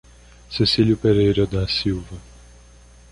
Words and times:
Cecilio 0.49 0.97
Pereira 0.97 1.45
da 1.45 1.67
Silva 1.67 2.17